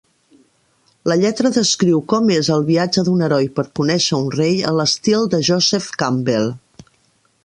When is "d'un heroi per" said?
3.09-3.67